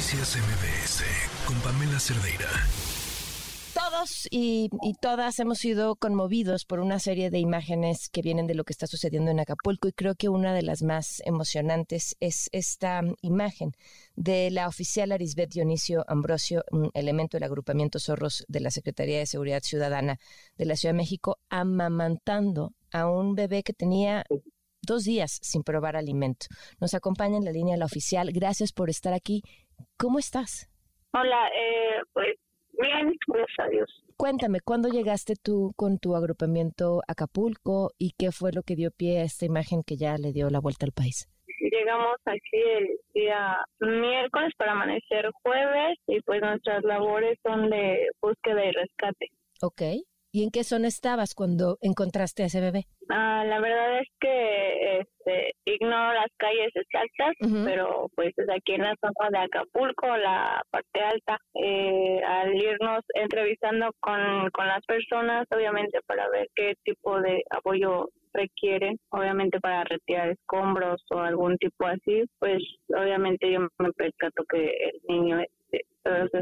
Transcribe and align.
Noticias 0.00 0.38
MBS 0.38 1.04
con 1.44 1.60
Pamela 1.60 2.00
Cerdeira. 2.00 2.48
Todos 3.74 4.26
y, 4.30 4.70
todas 5.02 5.38
hemos 5.40 5.58
sido 5.58 5.94
conmovidos 5.94 6.64
por 6.64 6.80
una 6.80 6.98
serie 6.98 7.28
de 7.28 7.38
imágenes 7.38 8.08
que 8.08 8.22
vienen 8.22 8.46
de 8.46 8.54
lo 8.54 8.64
que 8.64 8.72
está 8.72 8.86
sucediendo 8.86 9.30
en 9.30 9.40
Acapulco 9.40 9.88
y 9.88 9.92
creo 9.92 10.14
que 10.14 10.30
una 10.30 10.54
de 10.54 10.62
las 10.62 10.82
más 10.82 11.20
emocionantes 11.26 12.16
es 12.18 12.48
esta 12.52 13.02
imagen 13.20 13.72
de 14.16 14.50
la 14.50 14.68
oficial 14.68 15.12
Arisbet 15.12 15.50
Dionisio 15.50 16.02
Ambrosio, 16.08 16.64
un 16.70 16.90
elemento 16.94 17.36
del 17.36 17.44
agrupamiento 17.44 17.98
Zorros 17.98 18.46
de 18.48 18.60
la 18.60 18.70
Secretaría 18.70 19.18
de 19.18 19.26
Seguridad 19.26 19.60
Ciudadana 19.62 20.18
de 20.56 20.64
la 20.64 20.76
Ciudad 20.76 20.94
de 20.94 20.98
México, 20.98 21.36
amamantando 21.50 22.72
a 22.90 23.06
un 23.06 23.34
bebé 23.34 23.62
que 23.62 23.74
tenía 23.74 24.24
dos 24.82 25.04
días 25.04 25.38
sin 25.42 25.62
probar 25.62 25.96
alimento. 25.96 26.46
Nos 26.80 26.94
acompaña 26.94 27.36
en 27.36 27.44
la 27.44 27.52
línea 27.52 27.76
la 27.76 27.84
oficial. 27.84 28.30
Gracias 28.32 28.72
por 28.72 28.90
estar 28.90 29.12
aquí. 29.12 29.42
¿Cómo 29.96 30.18
estás? 30.18 30.70
Hola, 31.12 31.48
eh, 31.48 32.00
pues 32.12 32.36
bien, 32.72 33.14
gracias 33.26 33.66
a 33.66 33.68
Dios. 33.68 34.04
Cuéntame, 34.16 34.60
¿cuándo 34.60 34.88
llegaste 34.88 35.34
tú 35.42 35.72
con 35.76 35.98
tu 35.98 36.14
agrupamiento 36.14 37.00
a 37.08 37.12
Acapulco 37.12 37.90
y 37.98 38.12
qué 38.18 38.32
fue 38.32 38.52
lo 38.52 38.62
que 38.62 38.76
dio 38.76 38.90
pie 38.90 39.20
a 39.20 39.24
esta 39.24 39.46
imagen 39.46 39.82
que 39.82 39.96
ya 39.96 40.18
le 40.18 40.32
dio 40.32 40.50
la 40.50 40.60
vuelta 40.60 40.84
al 40.86 40.92
país? 40.92 41.28
Llegamos 41.58 42.16
aquí 42.26 42.60
el 42.78 42.88
día 43.14 43.56
miércoles 43.80 44.52
para 44.56 44.72
amanecer 44.72 45.30
jueves 45.42 45.98
y 46.06 46.20
pues 46.20 46.40
nuestras 46.40 46.84
labores 46.84 47.38
son 47.42 47.70
de 47.70 48.08
búsqueda 48.20 48.64
y 48.64 48.72
rescate. 48.72 49.28
Ok. 49.62 49.82
¿Y 50.32 50.44
en 50.44 50.50
qué 50.50 50.64
zona 50.64 50.86
estabas 50.88 51.34
cuando 51.34 51.78
encontraste 51.80 52.44
a 52.44 52.46
ese 52.46 52.60
bebé? 52.60 52.86
Ah, 53.08 53.44
la 53.44 53.58
verdad 53.58 54.00
es 54.00 54.08
que 54.20 54.49
ignoro 55.64 56.14
las 56.14 56.28
calles 56.36 56.70
exactas, 56.74 57.34
pero 57.64 58.08
pues 58.14 58.32
es 58.36 58.48
aquí 58.48 58.74
en 58.74 58.82
la 58.82 58.94
zona 59.00 59.30
de 59.30 59.38
Acapulco, 59.44 60.16
la 60.16 60.62
parte 60.70 61.00
alta, 61.00 61.38
eh, 61.54 62.20
al 62.26 62.54
irnos 62.54 63.00
entrevistando 63.14 63.90
con, 64.00 64.50
con 64.52 64.66
las 64.66 64.84
personas, 64.86 65.46
obviamente 65.54 66.00
para 66.06 66.28
ver 66.30 66.48
qué 66.54 66.74
tipo 66.84 67.20
de 67.20 67.42
apoyo 67.50 68.08
requieren, 68.32 68.98
obviamente 69.10 69.60
para 69.60 69.84
retirar 69.84 70.30
escombros 70.30 71.04
o 71.10 71.18
algún 71.18 71.56
tipo 71.58 71.86
así, 71.86 72.24
pues 72.38 72.62
obviamente 72.88 73.50
yo 73.50 73.60
me 73.78 73.92
percato 73.92 74.44
que 74.48 74.66
el 74.66 75.00
niño 75.08 75.40
este, 75.40 75.84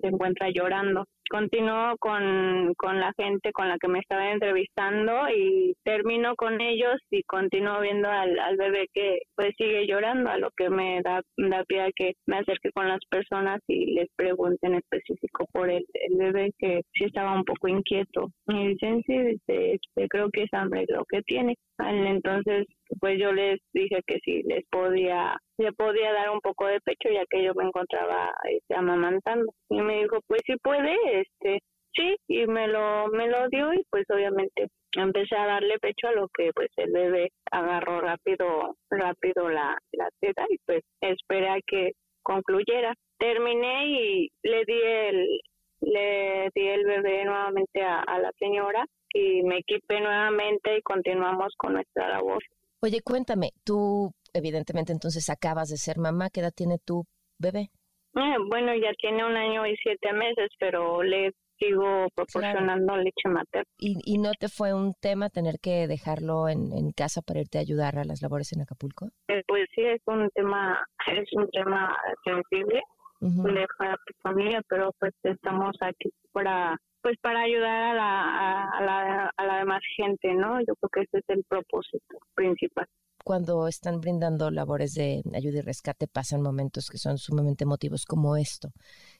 se 0.00 0.06
encuentra 0.06 0.48
llorando 0.50 1.04
continuó 1.28 1.96
con, 1.98 2.72
con 2.76 3.00
la 3.00 3.12
gente 3.16 3.52
con 3.52 3.68
la 3.68 3.76
que 3.78 3.88
me 3.88 4.00
estaba 4.00 4.30
entrevistando 4.30 5.28
y 5.34 5.74
termino 5.84 6.34
con 6.36 6.60
ellos 6.60 6.96
y 7.10 7.22
continúo 7.24 7.80
viendo 7.80 8.08
al, 8.08 8.38
al 8.38 8.56
bebé 8.56 8.86
que 8.92 9.18
pues 9.34 9.54
sigue 9.56 9.86
llorando, 9.86 10.30
a 10.30 10.38
lo 10.38 10.50
que 10.56 10.70
me 10.70 11.00
da, 11.02 11.22
da 11.36 11.64
pie 11.64 11.82
a 11.82 11.90
que 11.94 12.14
me 12.26 12.38
acerque 12.38 12.70
con 12.72 12.88
las 12.88 13.00
personas 13.10 13.60
y 13.68 13.94
les 13.94 14.08
pregunte 14.16 14.66
en 14.66 14.74
específico 14.74 15.46
por 15.52 15.70
el, 15.70 15.84
el 15.94 16.16
bebé 16.16 16.50
que 16.58 16.82
sí 16.92 17.04
estaba 17.04 17.34
un 17.34 17.44
poco 17.44 17.68
inquieto. 17.68 18.30
Y 18.48 18.68
dicen, 18.68 19.02
sí, 19.06 19.18
dice, 19.18 19.78
creo 20.08 20.28
que 20.32 20.44
es 20.44 20.52
hambre 20.52 20.84
lo 20.88 21.04
que 21.08 21.22
tiene. 21.22 21.54
Entonces, 21.78 22.66
pues 23.00 23.18
yo 23.20 23.32
les 23.32 23.60
dije 23.72 24.00
que 24.06 24.18
sí, 24.24 24.42
les 24.44 24.64
podía, 24.70 25.36
le 25.58 25.72
podía 25.72 26.12
dar 26.12 26.30
un 26.30 26.40
poco 26.40 26.66
de 26.66 26.80
pecho 26.80 27.08
ya 27.12 27.24
que 27.28 27.42
yo 27.44 27.52
me 27.54 27.64
encontraba 27.64 28.32
este, 28.44 28.74
amamantando. 28.74 29.52
Y 29.70 29.80
me 29.80 30.02
dijo, 30.02 30.20
pues 30.26 30.40
sí 30.46 30.54
puede, 30.62 30.94
este, 31.20 31.60
sí, 31.94 32.16
y 32.28 32.46
me 32.46 32.68
lo, 32.68 33.08
me 33.08 33.28
lo 33.28 33.48
dio 33.48 33.72
y 33.72 33.82
pues 33.90 34.04
obviamente 34.10 34.68
empecé 34.96 35.36
a 35.36 35.46
darle 35.46 35.78
pecho 35.78 36.08
a 36.08 36.12
lo 36.12 36.28
que 36.28 36.50
pues 36.54 36.70
el 36.76 36.92
bebé 36.92 37.30
agarró 37.50 38.00
rápido, 38.00 38.76
rápido 38.90 39.48
la, 39.48 39.76
la 39.92 40.08
teta 40.20 40.44
y 40.48 40.56
pues 40.66 40.82
esperé 41.00 41.48
a 41.48 41.58
que 41.66 41.92
concluyera. 42.22 42.94
Terminé 43.18 43.86
y 43.86 44.28
le 44.42 44.64
di 44.66 44.80
el, 44.82 45.40
le 45.80 46.50
di 46.54 46.66
el 46.66 46.84
bebé 46.84 47.24
nuevamente 47.24 47.82
a, 47.82 48.00
a 48.00 48.18
la 48.18 48.30
señora 48.38 48.84
y 49.12 49.42
me 49.42 49.58
equipé 49.58 50.00
nuevamente 50.00 50.78
y 50.78 50.82
continuamos 50.82 51.54
con 51.56 51.74
nuestra 51.74 52.08
labor. 52.08 52.42
Oye, 52.80 53.00
cuéntame, 53.02 53.50
tú 53.64 54.12
evidentemente 54.34 54.92
entonces 54.92 55.30
acabas 55.30 55.68
de 55.70 55.78
ser 55.78 55.98
mamá, 55.98 56.28
¿qué 56.30 56.40
edad 56.40 56.52
tiene 56.54 56.78
tu 56.84 57.04
bebé? 57.38 57.70
Eh, 58.16 58.36
bueno, 58.48 58.74
ya 58.74 58.92
tiene 58.98 59.24
un 59.24 59.36
año 59.36 59.66
y 59.66 59.76
siete 59.76 60.12
meses, 60.12 60.48
pero 60.58 61.02
le 61.02 61.32
sigo 61.58 62.08
proporcionando 62.14 62.96
leche 62.96 63.28
materna. 63.28 63.68
¿Y, 63.78 63.98
¿Y 64.04 64.18
no 64.18 64.32
te 64.38 64.48
fue 64.48 64.72
un 64.72 64.94
tema 65.00 65.28
tener 65.28 65.56
que 65.60 65.86
dejarlo 65.86 66.48
en, 66.48 66.72
en, 66.72 66.92
casa 66.92 67.20
para 67.22 67.40
irte 67.40 67.58
a 67.58 67.60
ayudar 67.60 67.98
a 67.98 68.04
las 68.04 68.22
labores 68.22 68.52
en 68.52 68.62
Acapulco? 68.62 69.10
Eh, 69.28 69.42
pues 69.46 69.66
sí, 69.74 69.82
es 69.82 70.00
un 70.06 70.30
tema, 70.34 70.82
es 71.06 71.28
un 71.32 71.48
tema 71.50 71.94
sensible, 72.24 72.82
dejar 73.20 73.90
a 73.90 73.96
tu 74.06 74.14
familia, 74.22 74.62
pero 74.68 74.90
pues 74.98 75.12
estamos 75.22 75.76
aquí 75.80 76.10
para 76.32 76.76
pues 77.02 77.16
para 77.20 77.42
ayudar 77.42 77.82
a 77.82 77.94
la, 77.94 78.64
a, 78.64 78.82
la, 78.82 79.30
a 79.36 79.46
la 79.46 79.58
demás 79.58 79.80
gente, 79.96 80.34
¿no? 80.34 80.58
Yo 80.60 80.74
creo 80.74 80.90
que 80.92 81.00
ese 81.02 81.18
es 81.18 81.24
el 81.28 81.44
propósito 81.48 82.18
principal 82.34 82.86
cuando 83.26 83.66
están 83.66 84.00
brindando 84.00 84.52
labores 84.52 84.94
de 84.94 85.20
ayuda 85.34 85.58
y 85.58 85.62
rescate 85.62 86.06
pasan 86.06 86.42
momentos 86.42 86.88
que 86.88 86.96
son 86.96 87.18
sumamente 87.18 87.64
emotivos 87.64 88.04
como 88.04 88.36
esto. 88.36 88.68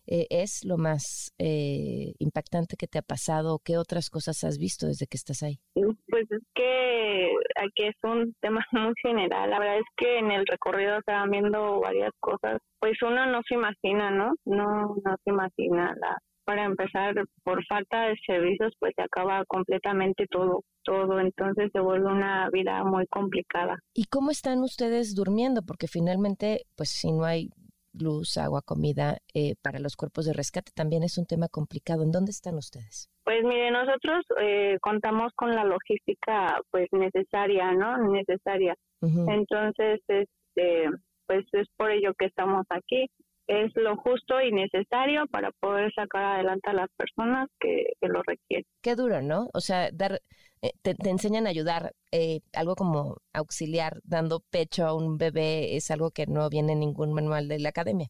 Eh, 0.07 0.29
¿Es 0.31 0.65
lo 0.65 0.77
más 0.79 1.35
eh, 1.41 2.15
impactante 2.21 2.77
que 2.77 2.87
te 2.87 3.01
ha 3.01 3.03
pasado? 3.03 3.59
¿Qué 3.65 3.77
otras 3.77 4.09
cosas 4.09 4.45
has 4.45 4.59
visto 4.59 4.87
desde 4.87 5.09
que 5.09 5.17
estás 5.17 5.43
ahí? 5.43 5.59
Pues 5.75 6.31
es 6.31 6.43
que 6.55 7.33
aquí 7.57 7.83
es 7.83 7.97
un 8.05 8.33
tema 8.41 8.65
muy 8.71 8.95
general. 9.03 9.51
La 9.51 9.59
verdad 9.59 9.79
es 9.79 9.91
que 9.97 10.19
en 10.21 10.31
el 10.31 10.47
recorrido 10.47 10.99
estaban 10.99 11.29
viendo 11.33 11.81
varias 11.81 12.13
cosas. 12.21 12.61
Pues 12.79 12.95
uno 13.03 13.27
no 13.27 13.41
se 13.49 13.57
imagina, 13.57 14.13
¿no? 14.13 14.35
No, 14.45 14.95
no 15.05 15.17
se 15.25 15.31
imagina 15.31 15.97
la, 16.01 16.17
para 16.47 16.65
empezar, 16.65 17.13
por 17.43 17.63
falta 17.67 18.07
de 18.07 18.15
servicios, 18.25 18.73
pues 18.79 18.95
se 18.97 19.03
acaba 19.03 19.45
completamente 19.47 20.27
todo, 20.31 20.63
todo, 20.85 21.19
entonces 21.21 21.71
se 21.73 21.81
vuelve 21.81 22.07
una 22.07 22.49
vida 22.51 22.85
muy 22.85 23.07
complicada. 23.09 23.77
¿Y 23.93 24.05
cómo 24.05 24.31
están 24.31 24.61
ustedes 24.63 25.15
durmiendo? 25.15 25.63
Porque 25.63 25.89
finalmente, 25.89 26.63
pues 26.77 26.91
si 26.91 27.13
no 27.13 27.25
hay 27.25 27.51
luz, 27.93 28.37
agua, 28.37 28.63
comida, 28.63 29.19
eh, 29.35 29.55
para 29.61 29.81
los 29.81 29.97
cuerpos 29.97 30.27
de 30.27 30.35
rescate 30.35 30.71
también 30.75 31.03
es 31.03 31.19
un 31.19 31.27
tema 31.27 31.49
complicado. 31.49 32.05
¿En 32.05 32.13
dónde 32.13 32.31
están 32.31 32.55
ustedes? 32.55 33.11
Pues 33.25 33.43
mire, 33.43 33.71
nosotros 33.73 34.25
eh, 34.41 34.79
contamos 34.81 35.33
con 35.35 35.51
la 35.51 35.65
logística 35.65 36.61
pues 36.71 36.87
necesaria, 36.93 37.73
¿no? 37.73 37.99
Necesaria. 38.13 38.75
Entonces, 39.03 40.01
este, 40.09 40.91
pues 41.27 41.45
es 41.53 41.67
por 41.77 41.91
ello 41.91 42.13
que 42.19 42.27
estamos 42.27 42.65
aquí 42.71 43.09
es 43.47 43.73
lo 43.77 43.97
justo 43.97 44.41
y 44.41 44.53
necesario 44.53 45.27
para 45.29 45.51
poder 45.61 45.93
sacar 45.95 46.25
adelante 46.25 46.71
a 46.71 46.75
las 46.75 46.89
personas 46.97 47.49
que, 47.61 47.93
lo 48.03 48.23
requieren. 48.23 48.65
Qué 48.83 48.95
duro, 48.95 49.23
¿no? 49.23 49.49
O 49.55 49.61
sea, 49.61 49.91
dar, 49.93 50.21
eh, 50.63 50.71
te, 50.83 50.95
enseñan 51.09 51.47
a 51.47 51.51
ayudar, 51.51 51.93
eh, 52.13 52.41
algo 52.55 52.75
como 52.75 53.17
auxiliar, 53.33 54.01
dando 54.05 54.41
pecho 54.51 54.87
a 54.87 54.95
un 54.95 55.17
bebé, 55.19 55.77
es 55.77 55.91
algo 55.91 56.11
que 56.11 56.27
no 56.27 56.49
viene 56.49 56.73
en 56.73 56.81
ningún 56.81 57.13
manual 57.13 57.49
de 57.49 57.61
la 57.61 57.69
academia. 57.71 58.09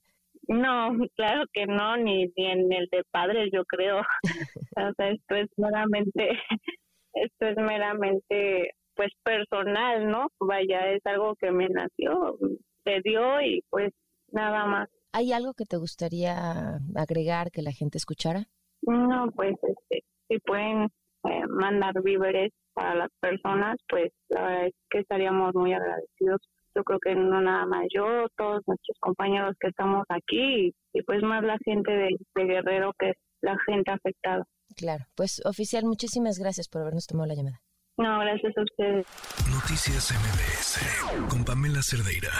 No, 0.48 0.96
claro 1.16 1.44
que 1.52 1.66
no, 1.66 1.96
ni, 1.96 2.26
ni 2.36 2.46
en 2.46 2.72
el 2.72 2.88
de 2.90 3.02
padres, 3.10 3.50
yo 3.52 3.64
creo. 3.64 4.00
o 4.76 4.92
sea, 4.96 5.10
esto 5.10 5.34
es 5.34 5.48
meramente, 5.56 6.30
esto 7.14 7.46
es 7.46 7.56
meramente, 7.56 8.70
pues 8.94 9.10
personal, 9.22 10.08
¿no? 10.08 10.28
Vaya, 10.40 10.92
es 10.92 11.04
algo 11.04 11.34
que 11.36 11.50
me 11.50 11.68
nació, 11.68 12.38
se 12.84 13.00
dio 13.02 13.40
y 13.42 13.62
pues 13.70 13.92
nada 14.32 14.64
más. 14.66 14.88
¿Hay 15.12 15.32
algo 15.32 15.54
que 15.54 15.64
te 15.64 15.76
gustaría 15.76 16.78
agregar 16.94 17.50
que 17.50 17.62
la 17.62 17.72
gente 17.72 17.98
escuchara? 17.98 18.46
No, 18.82 19.30
pues 19.34 19.54
este, 19.62 20.04
si 20.28 20.38
pueden 20.40 20.84
eh, 21.24 21.46
mandar 21.48 21.94
víveres 22.02 22.52
para 22.74 22.94
las 22.94 23.10
personas, 23.20 23.76
pues 23.88 24.12
la 24.28 24.42
verdad 24.42 24.66
es 24.66 24.74
que 24.90 24.98
estaríamos 24.98 25.54
muy 25.54 25.72
agradecidos. 25.72 26.40
Yo 26.74 26.84
creo 26.84 26.98
que 27.00 27.14
no 27.14 27.40
nada 27.40 27.64
más 27.64 27.86
yo, 27.94 28.26
todos 28.36 28.60
nuestros 28.66 28.98
compañeros 29.00 29.56
que 29.58 29.68
estamos 29.68 30.04
aquí 30.10 30.74
y, 30.92 31.02
pues 31.02 31.22
más 31.22 31.42
la 31.42 31.56
gente 31.64 31.90
de, 31.90 32.08
de 32.34 32.44
Guerrero 32.44 32.92
que 32.98 33.10
es 33.10 33.16
la 33.40 33.56
gente 33.66 33.90
afectada. 33.90 34.44
Claro, 34.76 35.04
pues 35.14 35.40
oficial, 35.46 35.84
muchísimas 35.84 36.38
gracias 36.38 36.68
por 36.68 36.82
habernos 36.82 37.06
tomado 37.06 37.28
la 37.28 37.34
llamada. 37.34 37.62
No, 37.96 38.18
gracias 38.20 38.52
a 38.58 38.62
ustedes. 38.62 39.06
Noticias 39.50 40.12
MBS 40.12 41.30
con 41.30 41.44
Pamela 41.44 41.80
Cerdeira. 41.82 42.30